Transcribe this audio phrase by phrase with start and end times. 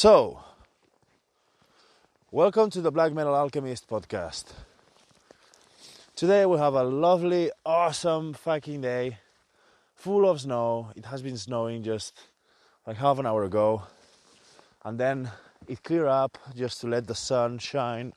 [0.00, 0.40] So,
[2.30, 4.44] welcome to the Black Metal Alchemist podcast.
[6.16, 9.18] Today we have a lovely, awesome fucking day,
[9.94, 10.88] full of snow.
[10.96, 12.18] It has been snowing just
[12.86, 13.82] like half an hour ago,
[14.86, 15.30] and then
[15.68, 18.14] it cleared up just to let the sun shine.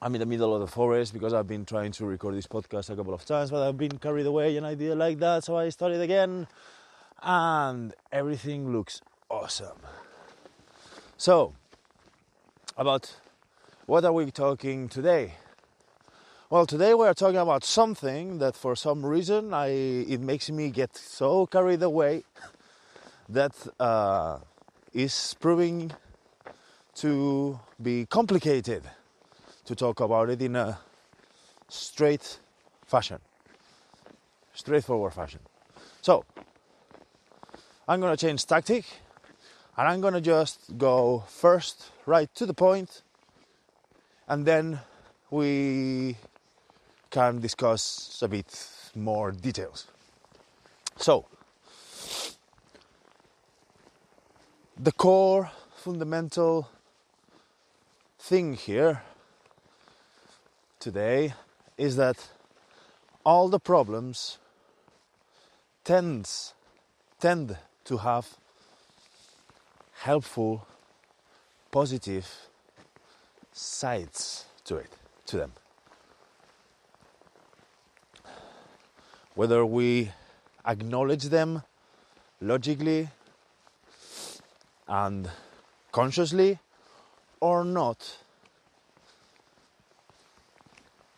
[0.00, 2.88] I'm in the middle of the forest because I've been trying to record this podcast
[2.88, 5.58] a couple of times, but I've been carried away and I didn't like that, so
[5.58, 6.46] I started again,
[7.22, 9.76] and everything looks awesome.
[11.20, 11.52] So,
[12.76, 13.12] about
[13.86, 15.34] what are we talking today?
[16.48, 20.70] Well, today we are talking about something that for some reason I it makes me
[20.70, 22.22] get so carried away
[23.28, 23.50] that
[23.80, 24.38] uh,
[24.92, 25.90] is proving
[26.94, 28.84] to be complicated
[29.64, 30.78] to talk about it in a
[31.68, 32.38] straight
[32.86, 33.18] fashion,
[34.54, 35.40] straightforward fashion.
[36.00, 36.24] So,
[37.88, 38.84] I'm gonna change tactic
[39.78, 43.02] and I'm gonna just go first right to the point
[44.26, 44.80] and then
[45.30, 46.16] we
[47.10, 49.86] can discuss a bit more details.
[50.96, 51.26] So,
[54.76, 56.68] the core fundamental
[58.18, 59.02] thing here
[60.80, 61.34] today
[61.76, 62.16] is that
[63.24, 64.38] all the problems
[65.84, 66.54] tends
[67.20, 68.36] tend to have
[70.02, 70.66] helpful
[71.70, 72.26] positive
[73.52, 74.90] sides to it
[75.26, 75.52] to them.
[79.34, 80.10] Whether we
[80.66, 81.62] acknowledge them
[82.40, 83.08] logically
[84.86, 85.30] and
[85.92, 86.58] consciously
[87.40, 88.18] or not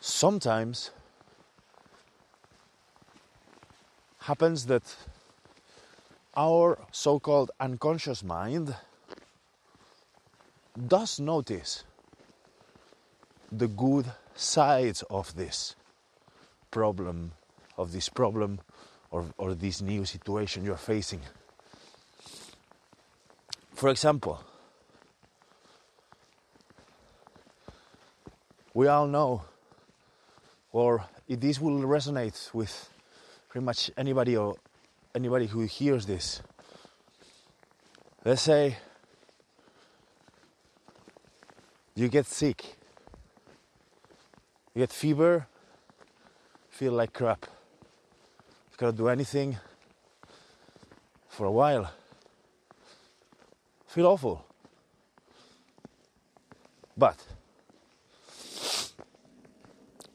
[0.01, 0.91] sometimes
[4.21, 4.83] happens that
[6.37, 8.75] our so-called unconscious mind
[10.87, 11.85] does notice
[13.51, 15.75] the good sides of this
[16.71, 17.33] problem
[17.77, 18.61] of this problem
[19.11, 21.21] or, or this new situation you're facing.
[23.75, 24.45] For example
[28.73, 29.43] we all know
[30.73, 32.89] or this will resonate with
[33.49, 34.55] pretty much anybody or
[35.15, 36.43] anybody who hears this.
[38.25, 38.77] Let's say
[41.95, 42.77] you get sick,
[44.75, 45.47] you get fever,
[46.69, 47.47] feel like crap.
[48.73, 49.59] You cannot do anything
[51.29, 51.91] for a while.
[53.87, 54.45] Feel awful.
[56.97, 57.17] But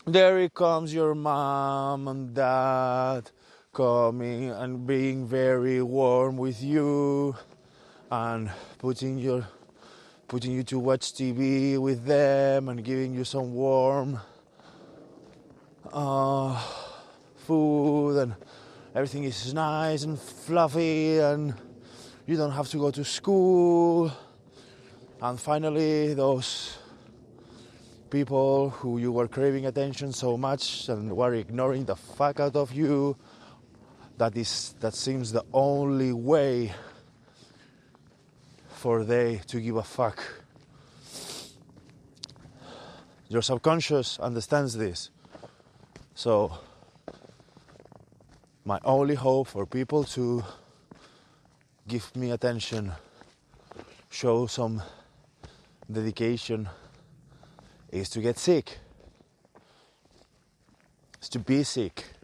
[0.06, 3.31] there comes your mom and dad
[3.75, 7.36] coming and being very warm with you
[8.09, 9.46] and putting your
[10.30, 14.18] putting you to watch TV with them and giving you some warm
[15.91, 16.58] uh,
[17.36, 18.36] food and
[18.96, 21.53] everything is nice and fluffy and
[22.25, 24.09] you don't have to go to school.
[25.22, 26.78] And finally those
[28.09, 32.72] people who you were craving attention so much and were ignoring the fuck out of
[32.72, 33.18] you
[34.17, 36.73] that is that seems the only way
[38.69, 40.23] for they to give a fuck
[43.27, 45.09] your subconscious understands this
[46.13, 46.57] so
[48.63, 50.43] my only hope for people to
[51.87, 52.91] give me attention
[54.15, 54.81] show some
[55.91, 56.69] dedication
[57.91, 58.79] is to get sick.
[61.21, 62.14] Is to be sick.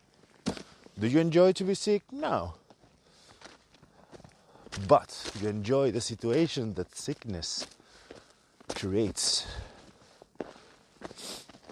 [1.01, 2.03] Do you enjoy to be sick?
[2.11, 2.53] No.
[4.87, 7.65] But you enjoy the situation that sickness
[8.75, 9.47] creates.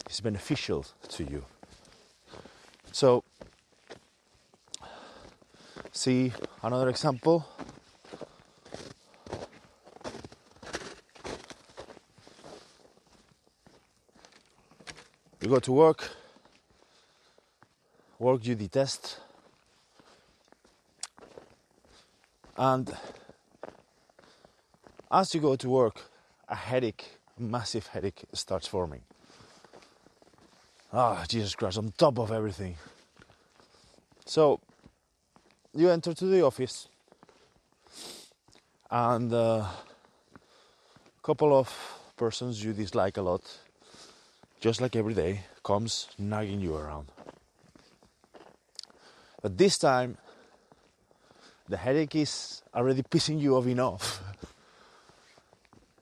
[0.08, 1.46] It's beneficial to you.
[2.92, 3.24] So,
[5.92, 6.34] see
[6.64, 7.46] another example
[15.40, 16.10] You go to work,
[18.20, 19.18] work you detest,
[22.58, 22.92] and
[25.10, 26.02] as you go to work,
[26.48, 29.02] a headache, massive headache starts forming.
[30.92, 32.76] Ah, Jesus Christ, on top of everything.
[34.26, 34.60] So
[35.74, 36.90] you enter to the office,
[38.92, 39.70] and a
[41.24, 41.74] couple of
[42.18, 43.42] persons you dislike a lot
[44.60, 47.08] just like every day, comes nagging you around.
[49.42, 50.18] But this time,
[51.68, 54.22] the headache is already pissing you off enough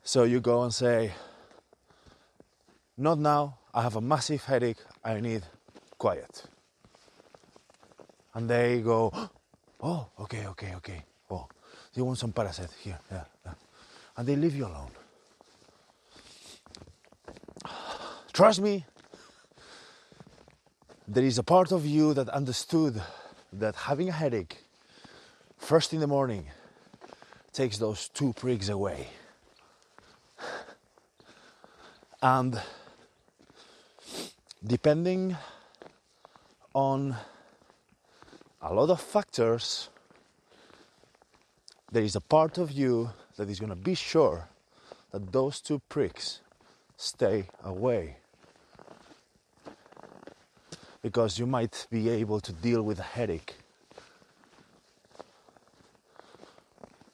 [0.08, 1.12] So you go and say,
[2.96, 5.42] Not now, I have a massive headache, I need
[5.98, 6.44] quiet.
[8.32, 9.12] And they go,
[9.82, 11.02] Oh, okay, okay, okay.
[11.30, 11.46] Oh,
[11.92, 12.70] do you want some Paracet?
[12.82, 13.52] Here, yeah, yeah.
[14.16, 14.92] And they leave you alone.
[18.32, 18.86] Trust me,
[21.06, 22.98] there is a part of you that understood
[23.52, 24.64] that having a headache
[25.56, 26.46] first in the morning
[27.52, 29.08] takes those two pricks away.
[32.22, 32.60] And
[34.66, 35.36] depending
[36.74, 37.16] on
[38.60, 39.88] a lot of factors,
[41.90, 44.48] there is a part of you that is going to be sure
[45.12, 46.40] that those two pricks
[46.96, 48.16] stay away.
[51.08, 53.54] Because you might be able to deal with a headache.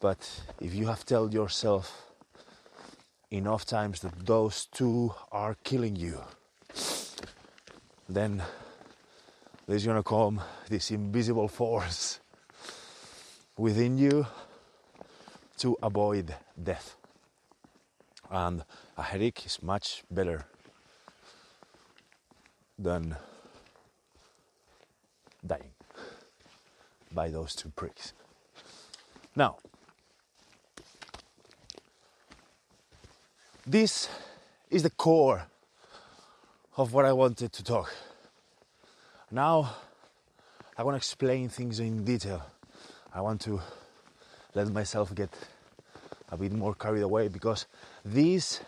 [0.00, 0.19] But
[0.61, 2.11] if you have told yourself
[3.31, 6.19] enough times that those two are killing you,
[8.08, 8.43] then
[9.69, 12.19] there's gonna come this invisible force
[13.56, 14.26] within you
[15.58, 16.96] to avoid death.
[18.29, 18.64] And
[18.96, 20.46] a headache is much better
[22.76, 23.17] than
[25.46, 25.73] dying
[27.12, 28.12] by those two pricks.
[29.37, 29.56] Now,
[33.67, 34.08] this
[34.70, 35.46] is the core
[36.76, 37.93] of what I wanted to talk.
[39.31, 39.76] Now,
[40.76, 42.44] I want to explain things in detail.
[43.12, 43.61] I want to
[44.55, 45.31] let myself get
[46.31, 47.67] a bit more carried away because
[48.05, 48.61] this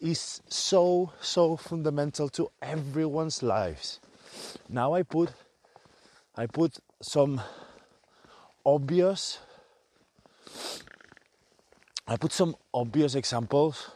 [0.00, 4.00] is so so fundamental to everyone's lives.
[4.68, 5.30] Now I put
[6.36, 7.40] I put some
[8.66, 9.38] obvious
[12.06, 13.90] I put some obvious examples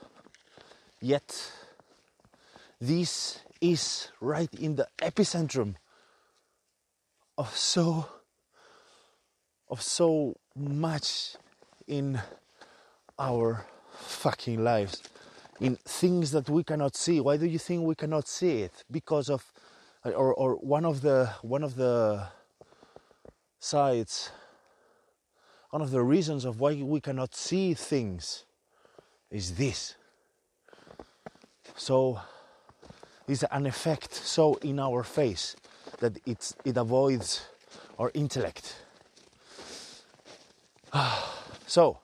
[1.00, 1.52] yet
[2.80, 5.74] this is right in the epicentrum
[7.36, 8.06] of so
[9.68, 11.36] of so much
[11.86, 12.20] in
[13.18, 15.02] our fucking lives
[15.60, 17.20] in things that we cannot see.
[17.20, 18.84] Why do you think we cannot see it?
[18.90, 19.52] Because of
[20.04, 22.28] Uh, or, or one of the one of the
[23.58, 24.30] sides
[25.70, 28.44] one of the reasons of why we cannot see things
[29.30, 29.96] is this
[31.76, 32.20] so
[33.28, 35.54] is an effect so in our face
[35.98, 37.46] that it's, it avoids
[37.98, 38.76] our intellect.
[41.66, 41.98] so,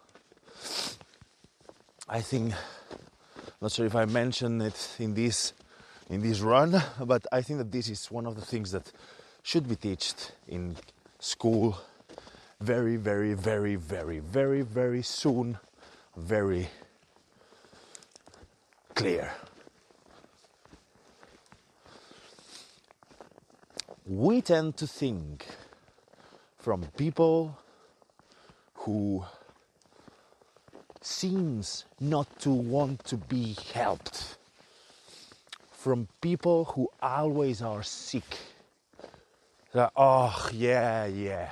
[2.09, 2.53] I think,
[3.61, 5.55] not sure if I mentioned it in this
[6.11, 8.93] in this run, but I think that this is one of the things that
[9.43, 10.77] should be taught in
[11.19, 11.79] school
[12.61, 15.59] very, very, very, very, very, very soon,
[16.17, 16.69] very
[18.95, 19.33] clear.
[24.07, 25.47] we tend to think
[26.59, 27.59] from people
[28.75, 29.25] who
[31.01, 34.37] seems not to want to be helped
[35.85, 38.39] from people who always are sick.
[39.95, 41.51] Oh yeah yeah.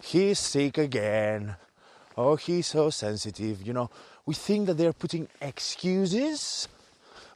[0.00, 1.56] He's sick again.
[2.16, 3.90] Oh he's so sensitive you know.
[4.24, 6.66] We think that they're putting excuses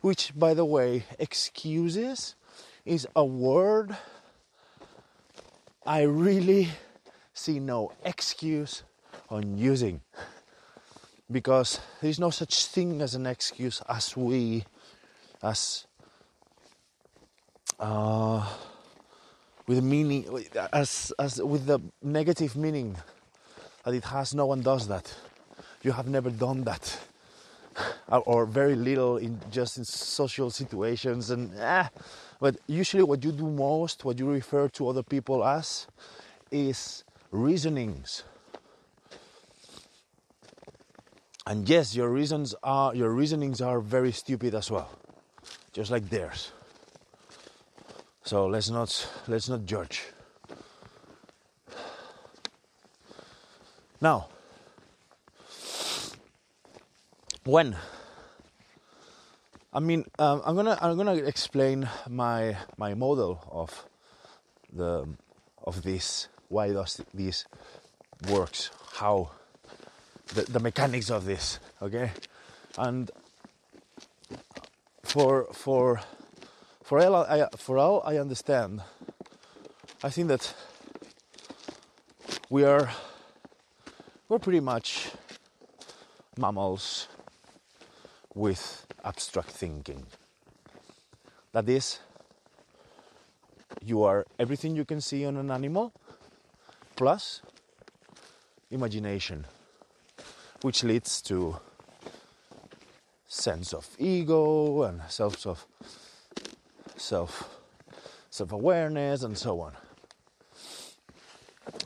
[0.01, 2.35] which, by the way, excuses
[2.87, 3.95] is a word
[5.85, 6.71] I really
[7.35, 8.85] see no excuse
[9.29, 10.01] on using
[11.31, 14.65] because there's no such thing as an excuse as we
[15.43, 15.87] as
[17.79, 18.47] uh,
[19.67, 20.25] with meaning
[20.73, 22.97] as as with the negative meaning
[23.85, 25.15] that it has no one does that.
[25.83, 26.99] You have never done that.
[28.09, 31.89] Or very little in just in social situations and ah,
[32.41, 35.87] but usually what you do most what you refer to other people as
[36.51, 38.25] is reasonings
[41.49, 44.91] and yes your reasons are your reasonings are very stupid as well.
[45.73, 46.53] Just like theirs.
[48.23, 48.93] So let's not
[49.27, 50.05] let's not judge.
[54.01, 54.29] Now
[57.45, 57.77] when?
[59.73, 63.89] I mean um, I'm gonna I'm gonna explain my my model of
[64.71, 65.09] the
[65.65, 67.47] of this why does this
[68.29, 69.31] works how
[70.35, 72.11] the, the mechanics of this okay
[72.77, 73.11] and
[75.03, 76.01] for for
[76.83, 78.83] for all I, for all I understand
[80.03, 80.55] I think that
[82.51, 82.91] we are
[84.29, 85.11] we're pretty much
[86.37, 87.09] mammals
[88.35, 90.07] with abstract thinking.
[91.53, 91.99] That is,
[93.83, 95.93] you are everything you can see on an animal
[96.95, 97.43] plus
[98.71, 99.47] imagination,
[100.63, 101.57] which leads to
[103.27, 105.65] sense of ego and self of
[106.97, 107.59] self
[108.31, 109.73] self awareness and so on.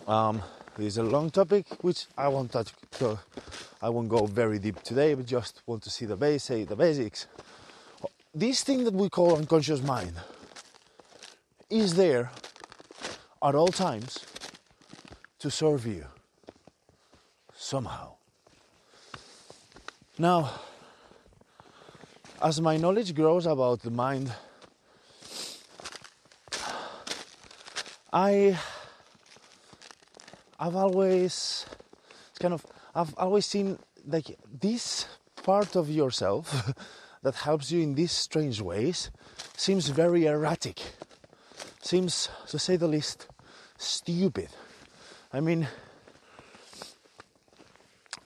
[0.06, 0.42] Um,
[0.76, 2.72] this is a long topic which I won't touch.
[2.92, 3.18] So
[3.80, 7.26] I won't go very deep today, but just want to see the base, the basics.
[8.34, 10.14] This thing that we call unconscious mind
[11.68, 12.30] is there
[13.42, 14.24] at all times
[15.40, 16.06] to serve you
[17.54, 18.14] somehow.
[20.18, 20.50] Now,
[22.42, 24.30] as my knowledge grows about the mind,
[28.12, 28.58] I
[30.60, 31.64] I've always
[32.38, 35.06] kind of I've always seen like this
[35.44, 36.74] part of yourself
[37.22, 39.10] that helps you in these strange ways
[39.56, 40.82] seems very erratic.
[41.80, 43.28] Seems to say the least
[43.78, 44.48] stupid.
[45.32, 45.68] I mean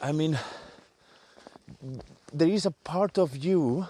[0.01, 0.37] I mean
[2.33, 3.87] there is a part of you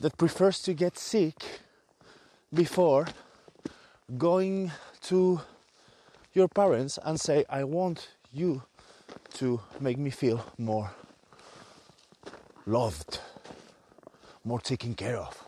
[0.00, 1.36] that prefers to get sick
[2.52, 3.06] before
[4.18, 4.72] going
[5.02, 5.40] to
[6.34, 8.62] your parents and say, I want you
[9.34, 10.90] to make me feel more
[12.66, 13.20] loved,
[14.44, 15.44] more taken care of.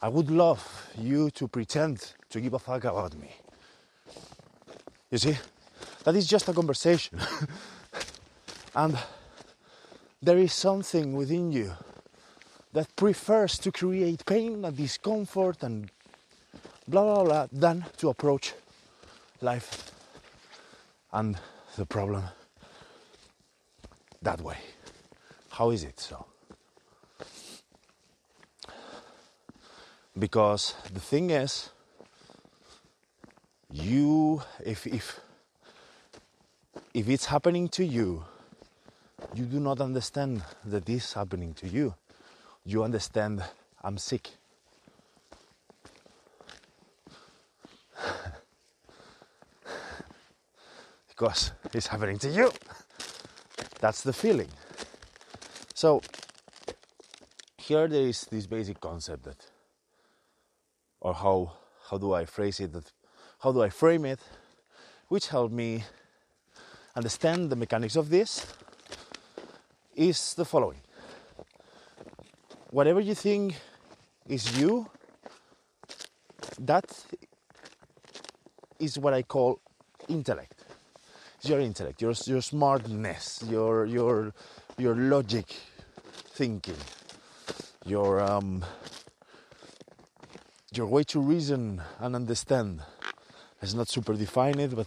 [0.00, 3.30] I would love you to pretend to give a fuck about me.
[5.10, 5.38] You see?
[6.04, 7.20] That is just a conversation.
[8.74, 8.98] and
[10.22, 11.72] there is something within you
[12.72, 15.90] that prefers to create pain and discomfort and
[16.88, 18.54] blah blah blah than to approach
[19.40, 19.92] life
[21.12, 21.36] and
[21.76, 22.24] the problem
[24.22, 24.56] that way.
[25.50, 26.26] How is it so?
[30.18, 31.70] Because the thing is,
[33.70, 35.20] you, if, if,
[36.92, 38.24] if it's happening to you,
[39.34, 41.94] you do not understand that this is happening to you.
[42.64, 43.42] You understand
[43.82, 44.30] I'm sick.
[51.08, 52.50] because it's happening to you.
[53.80, 54.48] That's the feeling.
[55.74, 56.00] So
[57.56, 59.46] here there is this basic concept that,
[61.00, 61.52] or how
[61.90, 62.72] how do I phrase it?
[62.72, 62.90] That
[63.40, 64.20] how do I frame it?
[65.08, 65.84] Which helped me
[66.96, 68.46] understand the mechanics of this
[69.96, 70.80] is the following.
[72.70, 73.54] Whatever you think
[74.28, 74.88] is you,
[76.60, 76.84] that
[78.78, 79.60] is what I call
[80.08, 80.64] intellect
[81.38, 84.32] It's your intellect, your your smartness, your your
[84.78, 85.46] your logic
[86.34, 86.76] thinking,
[87.84, 88.64] your um,
[90.72, 92.82] your way to reason and understand.
[93.60, 94.86] It's not super defined, but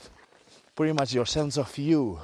[0.75, 2.19] pretty much your sense of you,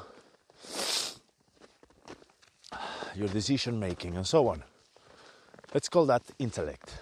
[3.15, 4.63] your decision making, and so on.
[5.73, 6.97] Let's call that intellect.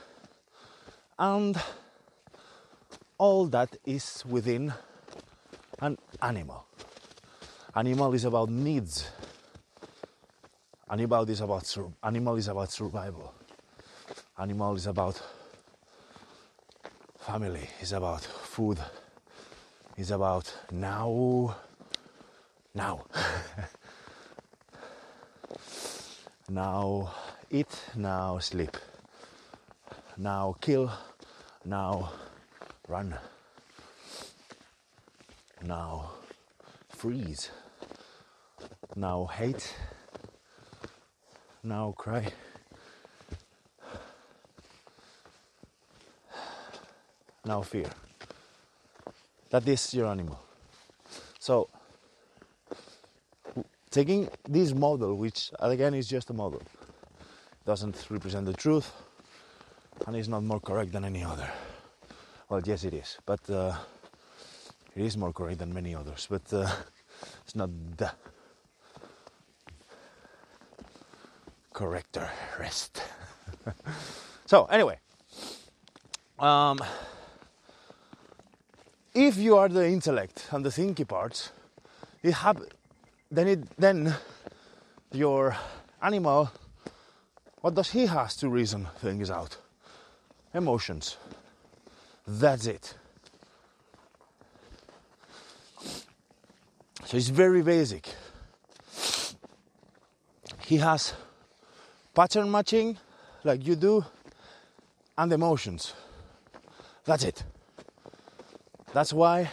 [1.17, 1.59] And
[3.17, 4.73] all that is within
[5.79, 6.65] an animal.
[7.75, 9.09] Animal is about needs.
[10.89, 13.33] Animal is about animal is about survival.
[14.37, 15.21] Animal is about
[17.19, 17.69] family.
[17.81, 18.79] Is about food.
[19.97, 21.55] Is about now.
[22.73, 23.05] Now.
[26.49, 27.11] now
[27.51, 27.67] eat.
[27.95, 28.75] Now sleep.
[30.17, 30.91] Now kill.
[31.65, 32.11] Now
[32.87, 33.15] run.
[35.63, 36.11] Now
[36.89, 37.51] freeze.
[38.95, 39.75] Now hate.
[41.63, 42.31] Now cry.
[47.45, 47.89] Now fear.
[49.49, 50.39] That is your animal.
[51.39, 51.69] So,
[53.91, 56.61] taking this model, which again is just a model,
[57.65, 58.91] doesn't represent the truth
[60.07, 61.49] and is not more correct than any other.
[62.49, 63.75] Well, yes, it is, but uh,
[64.95, 66.69] it is more correct than many others, but uh,
[67.43, 68.11] it's not the
[71.73, 72.29] corrector
[72.59, 73.03] rest.
[74.45, 74.97] so anyway,
[76.39, 76.79] um,
[79.13, 81.51] if you are the intellect and the thinking parts,
[82.23, 82.61] it have,
[83.31, 84.15] then it then
[85.11, 85.55] your
[86.01, 86.51] animal,
[87.61, 89.57] what does he has to reason things out?
[90.53, 91.17] Emotions.
[92.27, 92.95] That's it.
[97.05, 98.07] So it's very basic.
[100.69, 101.13] he has
[102.13, 102.95] pattern matching
[103.43, 104.05] like you do
[105.17, 105.95] and emotions.
[107.05, 107.43] That's it.
[108.93, 109.49] That's why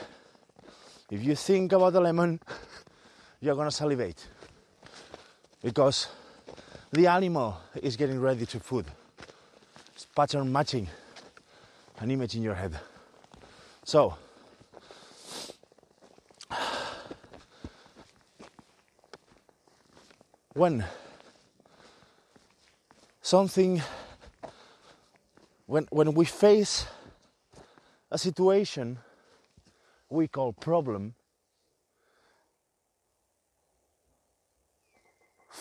[1.11, 2.39] if you think about a lemon,
[3.41, 4.27] you're gonna salivate
[5.63, 6.09] because
[6.93, 8.87] the animal is getting ready to food.
[9.95, 10.89] It's pattern matching
[11.99, 12.79] an image in your head.
[13.85, 14.17] So,
[20.55, 20.85] when
[23.21, 23.83] something
[25.67, 26.87] when when we face
[28.11, 28.99] a situation
[30.09, 31.15] we call problem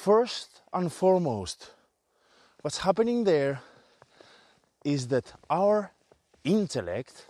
[0.05, 1.71] first and foremost
[2.61, 3.59] what's happening there
[4.83, 5.91] is that our
[6.43, 7.25] intellect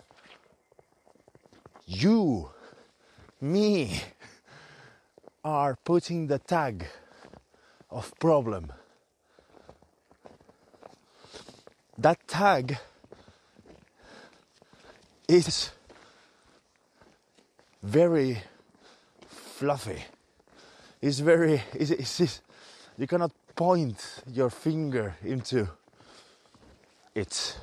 [1.86, 2.50] you
[3.40, 3.98] me
[5.42, 6.84] are putting the tag
[7.90, 8.70] of problem
[11.96, 12.76] that tag
[15.26, 15.70] is
[17.82, 18.36] very
[19.28, 20.04] fluffy.
[21.00, 22.42] It's very, it's, it's,
[22.98, 25.68] you cannot point your finger into
[27.14, 27.58] it.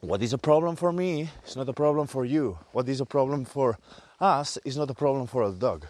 [0.00, 2.58] What is a problem for me is not a problem for you.
[2.72, 3.78] What is a problem for
[4.20, 5.86] us is not a problem for a dog.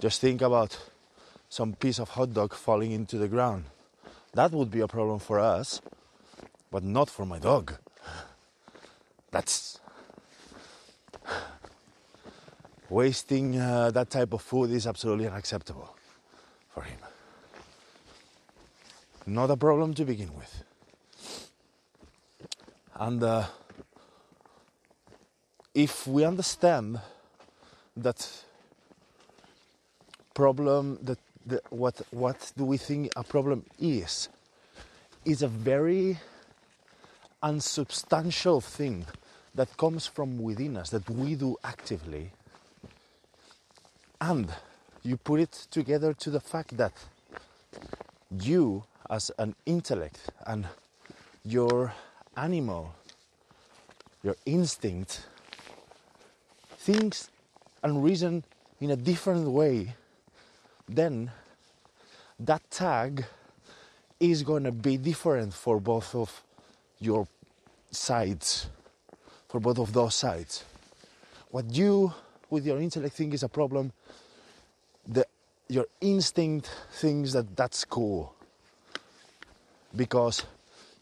[0.00, 0.78] Just think about
[1.48, 3.64] some piece of hot dog falling into the ground.
[4.34, 5.80] That would be a problem for us,
[6.70, 7.74] but not for my dog.
[9.30, 9.80] That's
[12.88, 15.94] wasting uh, that type of food is absolutely unacceptable
[16.70, 16.98] for him.
[19.26, 20.64] Not a problem to begin with.
[22.94, 23.44] And uh,
[25.74, 27.00] if we understand
[27.96, 28.28] that
[30.34, 34.28] problem that the, what what do we think a problem is
[35.24, 36.18] is a very
[37.42, 39.04] unsubstantial thing
[39.54, 42.30] that comes from within us that we do actively
[44.20, 44.52] and
[45.02, 46.92] you put it together to the fact that
[48.30, 50.66] you as an intellect and
[51.44, 51.92] your
[52.36, 52.94] animal
[54.22, 55.26] your instinct
[56.78, 57.30] thinks
[57.82, 58.44] and reason
[58.80, 59.94] in a different way
[60.88, 61.30] then
[62.40, 63.24] that tag
[64.20, 66.42] is going to be different for both of
[66.98, 67.26] your
[67.90, 68.68] sides,
[69.48, 70.64] for both of those sides.
[71.50, 72.12] What you,
[72.50, 73.92] with your intellect, think is a problem,
[75.06, 75.26] the,
[75.68, 78.34] your instinct thinks that that's cool.
[79.94, 80.44] Because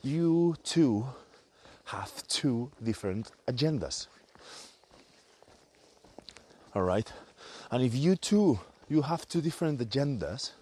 [0.03, 1.07] you too
[1.87, 4.07] have two different agendas.
[6.75, 7.13] All right?
[7.71, 10.53] And if you two you have two different agendas.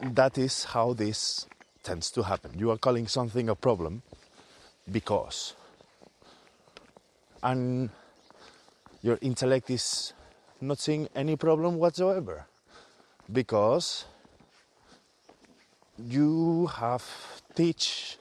[0.00, 1.46] That is how this
[1.82, 2.52] tends to happen.
[2.56, 4.02] You are calling something a problem
[4.90, 5.54] because,
[7.42, 7.90] and
[9.02, 10.12] your intellect is
[10.60, 12.46] not seeing any problem whatsoever
[13.32, 14.04] because
[15.98, 17.04] you have
[17.54, 18.18] teach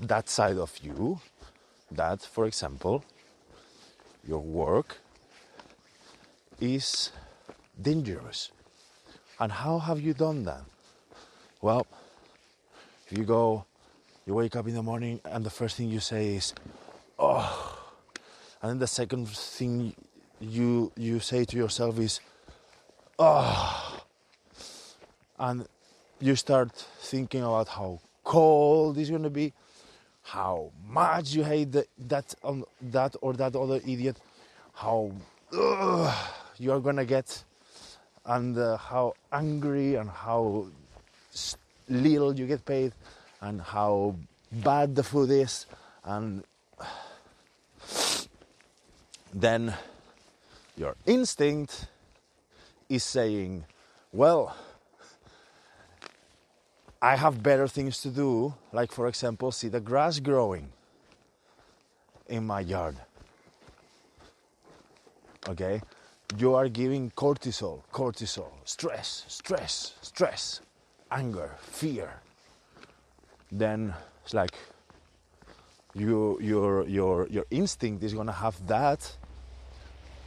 [0.00, 1.20] that side of you
[1.90, 3.04] that, for example,
[4.26, 4.98] your work
[6.60, 7.10] is
[7.80, 8.50] dangerous.
[9.38, 10.62] And how have you done that?
[11.60, 11.86] Well,
[13.06, 13.64] if you go,
[14.26, 16.54] you wake up in the morning and the first thing you say is,
[17.18, 17.78] oh,
[18.60, 19.94] and then the second thing
[20.40, 22.20] you you say to yourself is,
[23.18, 24.04] oh,
[25.38, 25.66] and
[26.20, 29.52] you start thinking about how cold it's going to be,
[30.22, 34.16] how much you hate the, that on that or that other idiot,
[34.74, 35.10] how
[36.58, 37.42] you are gonna get,
[38.24, 40.66] and uh, how angry and how
[41.88, 42.92] little you get paid,
[43.42, 44.16] and how
[44.50, 45.66] bad the food is,
[46.04, 46.42] and
[49.34, 49.74] then
[50.76, 51.86] your instinct
[52.88, 53.66] is saying,
[54.12, 54.56] well
[57.02, 60.68] I have better things to do, like, for example, see the grass growing
[62.28, 62.96] in my yard.
[65.48, 65.82] Okay?
[66.38, 70.60] You are giving cortisol, cortisol, stress, stress, stress,
[71.10, 72.20] anger, fear.
[73.52, 74.54] Then it's like
[75.94, 79.16] you, your, your, your instinct is going to have that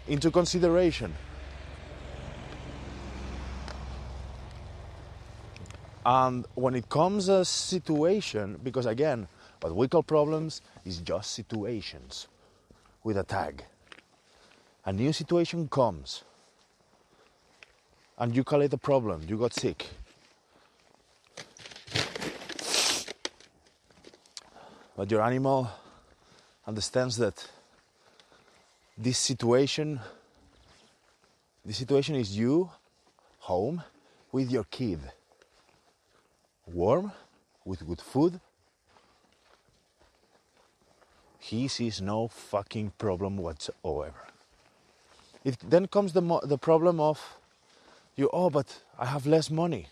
[0.08, 1.14] into consideration.
[6.06, 9.28] And when it comes a situation, because again,
[9.66, 12.28] What we call problems is just situations
[13.04, 13.64] with a tag.
[14.86, 16.24] A new situation comes
[18.20, 19.88] and you call it a problem, you got sick.
[24.96, 25.70] But your animal
[26.66, 27.48] understands that
[28.98, 30.00] this situation
[31.66, 32.70] this situation is you
[33.40, 33.82] home
[34.32, 35.00] with your kid.
[36.68, 37.12] Warm
[37.66, 38.40] with good food.
[41.40, 44.28] He sees no fucking problem whatsoever.
[45.44, 47.20] It then comes the mo- the problem of
[48.16, 49.88] you oh but i have less money.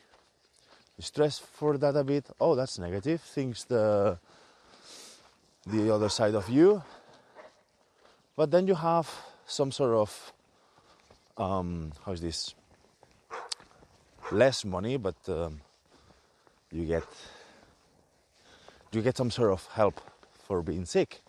[0.98, 2.26] You stress for that a bit.
[2.40, 3.22] Oh that's negative.
[3.22, 4.20] Thinks the
[5.66, 6.84] the other side of you.
[8.36, 9.10] But then you have
[9.46, 10.34] some sort of
[11.38, 12.54] um, how is this?
[14.32, 15.62] Less money but um,
[16.72, 17.04] you get
[18.92, 20.00] you get some sort of help
[20.48, 21.22] for being sick.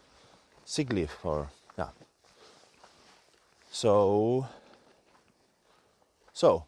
[0.64, 1.88] Sick leave or yeah.
[3.70, 4.46] So
[6.32, 6.64] so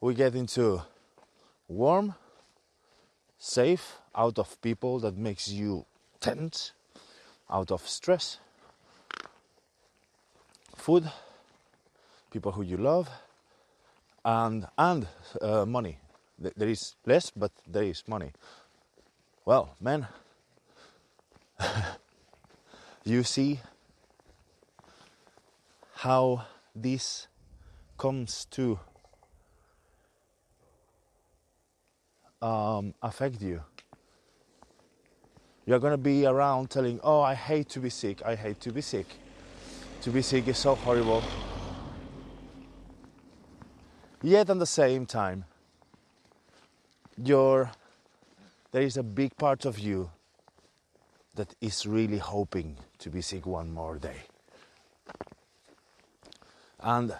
[0.00, 0.82] we get into
[1.68, 2.14] warm
[3.38, 5.84] safe out of people that makes you
[6.20, 6.72] tense
[7.50, 8.38] out of stress
[10.86, 11.10] food,
[12.30, 13.08] people who you love,
[14.24, 15.08] and and
[15.42, 15.98] uh, money.
[16.38, 18.32] There is less, but there is money.
[19.44, 20.06] Well, man,
[23.04, 23.58] you see
[25.94, 27.26] how this
[27.96, 28.78] comes to
[32.42, 33.62] um, affect you.
[35.66, 38.22] You're gonna be around telling, "Oh, I hate to be sick.
[38.24, 39.06] I hate to be sick."
[40.06, 41.20] to be sick is so horrible.
[44.22, 45.44] Yet at the same time,
[47.16, 47.72] your
[48.70, 50.10] there is a big part of you
[51.34, 54.22] that is really hoping to be sick one more day.
[56.78, 57.12] And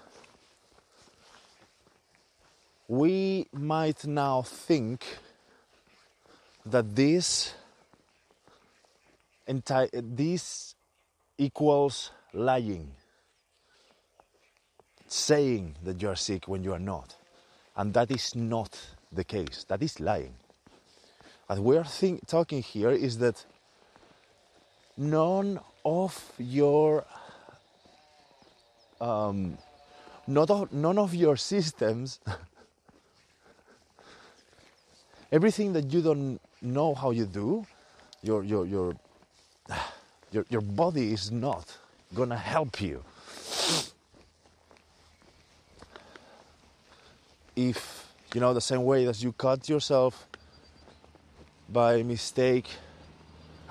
[2.87, 5.05] we might now think
[6.65, 7.55] that this
[9.47, 10.75] entire this
[11.39, 12.91] equals lying,
[15.07, 17.17] saying that you are sick when you are not.
[17.77, 18.79] And that is not
[19.13, 19.65] the case.
[19.69, 20.35] That is lying.
[21.47, 23.45] What we are think, talking here is that
[24.97, 27.05] none of your
[29.01, 29.59] um,
[30.27, 32.19] not of, none of your systems
[35.33, 37.67] everything that you don't know how you do
[38.23, 38.97] your your your
[40.33, 41.77] your, your body is not
[42.15, 43.03] gonna help you.
[47.55, 50.27] If you know the same way that you cut yourself
[51.69, 52.69] by mistake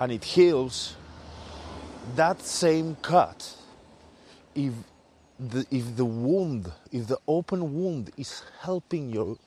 [0.00, 0.96] and it heals,
[2.14, 3.54] that same cut,
[4.54, 4.72] if
[5.38, 9.38] the, if the wound, if the open wound is helping you,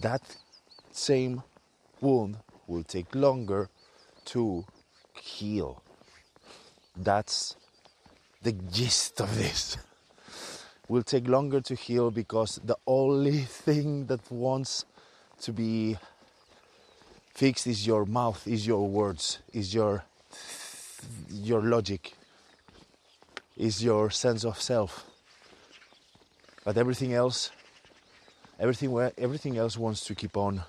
[0.00, 0.22] that
[0.92, 1.42] same
[2.00, 3.68] wound will take longer
[4.26, 4.64] to
[5.20, 5.82] heal.
[6.96, 7.56] That's
[8.42, 9.76] the gist of this.
[10.88, 14.84] Will take longer to heal because the only thing that wants
[15.40, 15.98] to be
[17.34, 20.04] fixed is your mouth, is your words, is your
[21.28, 22.14] your logic,
[23.56, 25.04] is your sense of self.
[26.64, 27.50] But everything else,
[28.60, 30.62] everything everything else wants to keep on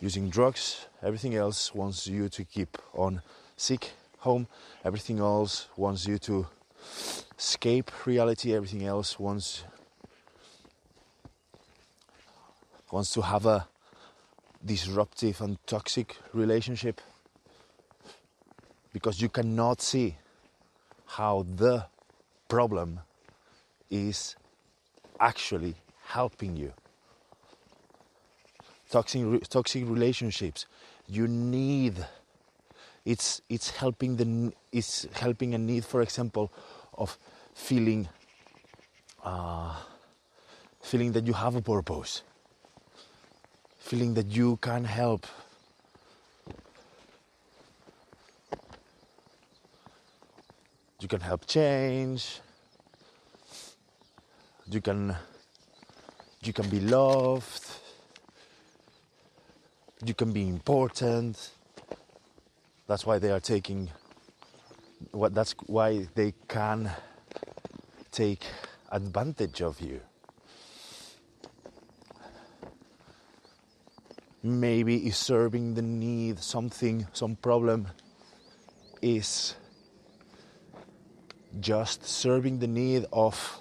[0.00, 0.86] using drugs.
[1.02, 3.22] Everything else wants you to keep on
[3.56, 4.46] sick home.
[4.84, 6.46] Everything else wants you to
[7.38, 8.54] escape reality.
[8.54, 9.64] Everything else wants
[12.90, 13.66] wants to have a
[14.64, 17.00] disruptive and toxic relationship
[18.92, 20.16] because you cannot see
[21.06, 21.84] how the
[22.48, 23.00] problem
[23.90, 24.36] is
[25.20, 26.72] actually helping you
[28.90, 30.66] toxic toxic relationships.
[31.08, 32.04] You need
[33.04, 36.52] it's it's helping the it's helping a need for example
[36.94, 37.16] of
[37.54, 38.08] feeling
[39.24, 39.74] uh,
[40.80, 42.22] feeling that you have a purpose.
[43.78, 45.26] Feeling that you can help.
[51.00, 52.40] You can help change.
[54.68, 55.14] You can
[56.42, 57.85] you can be loved
[60.04, 61.50] you can be important.
[62.86, 63.90] That's why they are taking
[65.10, 66.90] what that's why they can
[68.10, 68.44] take
[68.90, 70.00] advantage of you.
[74.46, 77.88] maybe is serving the need, something, some problem
[79.02, 79.56] is
[81.58, 83.60] just serving the need of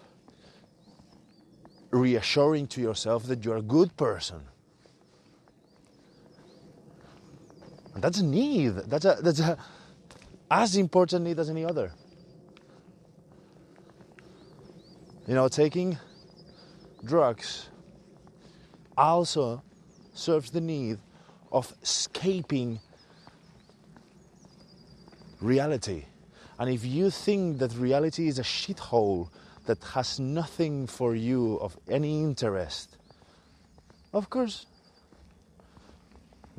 [1.92, 4.42] reassuring to yourself that you're a good person.
[7.96, 8.76] And that's a need.
[8.76, 9.58] That's a that's a
[10.52, 11.92] as important need as any other.
[15.28, 15.98] You know, taking
[17.04, 17.70] drugs
[18.96, 19.64] also
[20.14, 21.00] serves the need
[21.52, 22.80] of escaping
[25.42, 26.06] reality.
[26.60, 29.30] And if you think that reality is a shithole
[29.66, 32.98] that has nothing for you of any interest,
[34.14, 34.68] of course,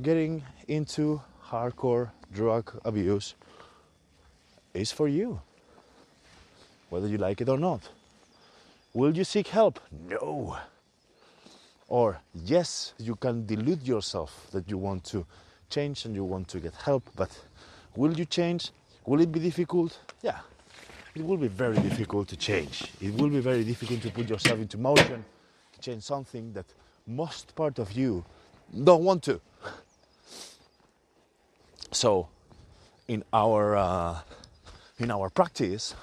[0.03, 3.35] getting into hardcore drug abuse
[4.75, 5.41] is for you,
[6.91, 7.89] whether you like it or not.
[8.93, 9.81] Will you seek help?
[10.09, 10.57] No.
[11.89, 15.25] Or, yes, you can delude yourself that you want to
[15.71, 17.31] change and you want to get help, but
[17.95, 18.71] will you change?
[19.05, 19.99] Will it be difficult?
[20.23, 20.41] Yeah,
[21.15, 22.91] it will be very difficult to change.
[23.01, 25.25] It will be very difficult to put yourself into motion
[25.73, 26.67] to change something that
[27.07, 28.25] most part of you
[28.85, 29.41] don't want to.
[31.93, 32.29] So,
[33.09, 34.19] in our uh,
[34.99, 35.95] in our practice,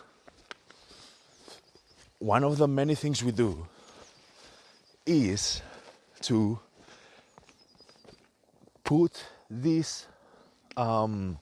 [2.20, 3.68] one of the many things we do
[5.06, 5.62] is
[6.22, 6.60] to
[8.84, 10.08] put this
[10.78, 11.38] um,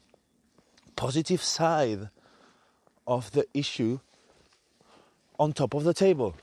[0.96, 2.10] positive side
[3.06, 4.00] of the issue
[5.40, 6.36] on top of the table.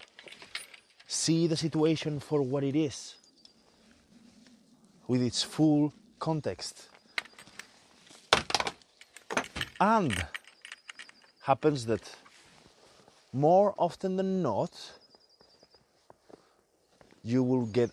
[1.06, 3.16] See the situation for what it is,
[5.06, 6.88] with its full context.
[9.80, 10.26] And
[11.42, 12.16] happens that
[13.32, 14.72] more often than not,
[17.22, 17.90] you will get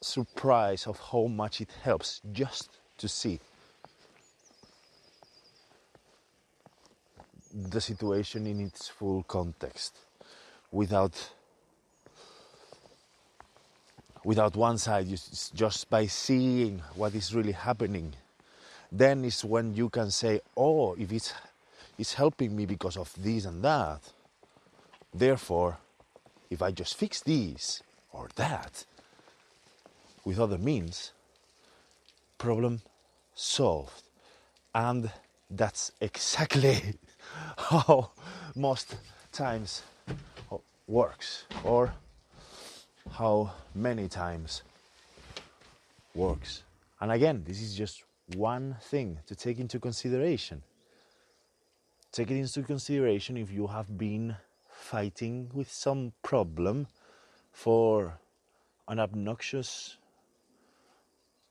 [0.00, 3.40] surprise of how much it helps just to see
[7.54, 9.96] the situation in its full context
[10.70, 11.30] without
[14.24, 15.06] without one side.
[15.54, 18.14] Just by seeing what is really happening
[18.90, 21.32] then is when you can say oh if it's
[21.98, 24.00] it's helping me because of this and that
[25.12, 25.78] therefore
[26.50, 28.84] if i just fix this or that
[30.28, 31.12] with other means,
[32.36, 32.82] problem
[33.34, 34.02] solved.
[34.74, 35.10] And
[35.48, 36.96] that's exactly
[37.56, 38.10] how
[38.54, 38.96] most
[39.32, 39.82] times
[40.86, 41.94] works, or
[43.12, 44.62] how many times
[46.14, 46.62] works.
[47.00, 48.02] And again, this is just
[48.34, 50.62] one thing to take into consideration.
[52.12, 54.36] Take it into consideration if you have been
[54.68, 56.86] fighting with some problem
[57.52, 58.18] for
[58.86, 59.96] an obnoxious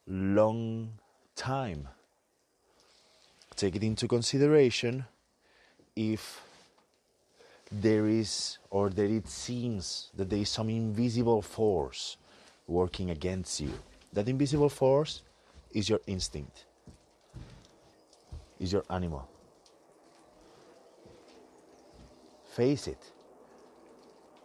[0.07, 0.93] long
[1.35, 1.87] time.
[3.55, 5.05] Take it into consideration
[5.95, 6.41] if
[7.71, 12.17] there is or that it seems that there is some invisible force
[12.67, 13.73] working against you.
[14.13, 15.21] That invisible force
[15.71, 16.65] is your instinct,
[18.59, 19.27] is your animal.
[22.55, 23.11] Face it.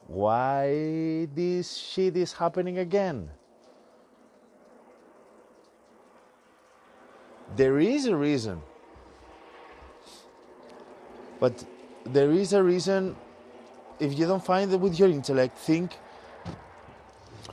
[0.06, 3.30] Why this shit is happening again?
[7.56, 8.60] There is a reason.
[11.40, 11.64] But
[12.04, 13.16] there is a reason
[13.98, 15.96] if you don't find it with your intellect, think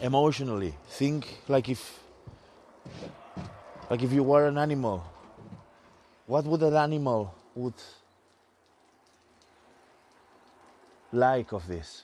[0.01, 0.73] emotionally.
[0.87, 1.99] Think like if
[3.89, 5.03] like if you were an animal.
[6.27, 7.73] What would an animal would
[11.11, 12.03] like of this?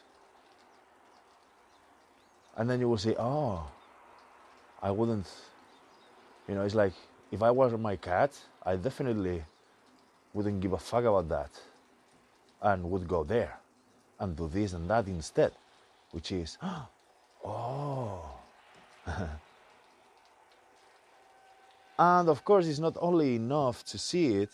[2.58, 3.67] And then you will say, Oh,
[4.82, 5.28] I wouldn't
[6.48, 6.93] you know, it's like
[7.32, 8.32] if I were my cat,
[8.63, 9.43] I definitely
[10.34, 11.50] wouldn't give a fuck about that
[12.62, 13.58] and would go there
[14.19, 15.52] and do this and that instead,
[16.12, 16.58] which is,
[17.45, 18.21] oh.
[21.97, 24.51] and of course, it's not only enough to see it,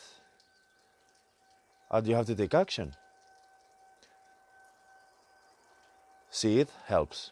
[1.89, 2.93] but you have to take action.
[6.30, 7.32] See it helps.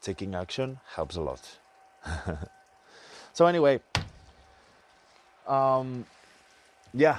[0.00, 1.58] Taking action helps a lot.
[3.34, 3.80] so, anyway,
[5.46, 6.06] um,
[6.94, 7.18] yeah,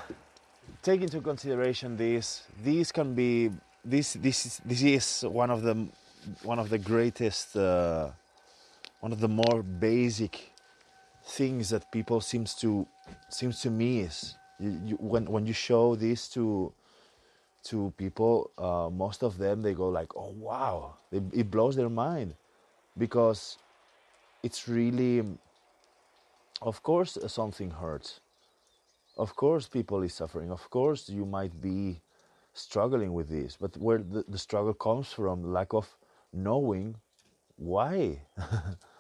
[0.82, 2.44] take into consideration this.
[2.64, 3.52] These can be
[3.84, 5.88] this this is, this is one of the
[6.44, 8.10] one of the greatest uh,
[9.00, 10.51] one of the more basic
[11.24, 12.88] things that people seems to
[13.30, 14.36] seems to miss.
[14.60, 16.74] You, you, when when you show this to
[17.64, 21.90] to people, uh, most of them they go like, "Oh wow!" It, it blows their
[21.90, 22.36] mind
[22.98, 23.58] because
[24.44, 25.24] it's really
[26.62, 28.20] of course uh, something hurts
[29.18, 32.02] of course people is suffering of course you might be
[32.54, 35.88] struggling with this but where the, the struggle comes from lack of
[36.34, 36.96] knowing
[37.58, 38.20] why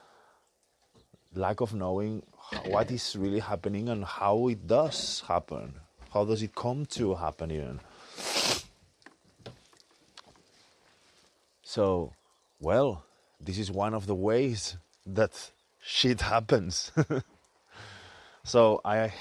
[1.34, 2.24] lack of knowing
[2.66, 5.74] what is really happening and how it does happen.
[6.14, 7.80] How does it come to happen even?
[11.64, 12.14] So
[12.60, 13.04] well
[13.40, 16.92] this is one of the ways that shit happens.
[18.44, 19.14] So i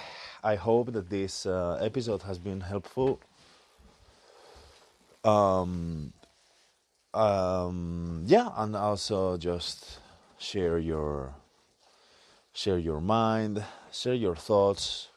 [0.43, 3.21] i hope that this uh, episode has been helpful.
[5.25, 6.13] Um
[7.13, 9.99] um yeah and also just
[10.39, 11.35] share your
[12.53, 15.09] share your mind share your thoughts.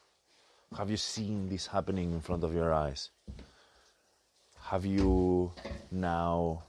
[0.77, 3.09] Have you seen this happening in front of your eyes?
[4.63, 5.51] Have you
[5.91, 6.63] now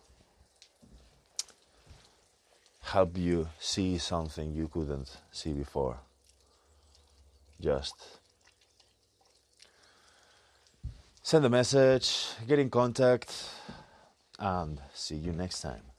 [2.83, 5.99] helped you see something you couldn't see before?
[7.61, 7.95] Just
[11.23, 13.33] send a message get in contact
[14.39, 15.94] and see you next time